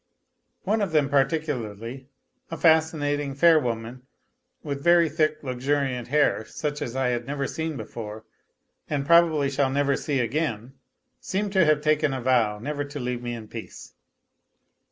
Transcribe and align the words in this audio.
One 0.63 0.81
of 0.81 0.93
them 0.93 1.09
particularly, 1.09 2.07
a 2.49 2.57
fascinating, 2.57 3.35
fair 3.35 3.59
woman, 3.59 4.01
with 4.63 4.83
very 4.83 5.07
thick 5.09 5.43
luxuriant 5.43 6.07
hair, 6.07 6.43
such 6.43 6.81
as 6.81 6.95
I 6.95 7.09
had 7.09 7.27
never 7.27 7.45
seen 7.45 7.77
before 7.77 8.25
and 8.89 9.05
probably 9.05 9.47
shall 9.47 9.69
never 9.69 9.95
see 9.95 10.19
again, 10.19 10.73
seemed 11.19 11.53
to 11.53 11.65
have 11.65 11.81
taken 11.81 12.15
a 12.15 12.19
vow 12.19 12.57
never 12.57 12.83
to 12.83 12.99
leave 12.99 13.21
me 13.21 13.35
in 13.35 13.47
peace. 13.47 13.93